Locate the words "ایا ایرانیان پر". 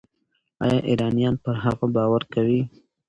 0.65-1.55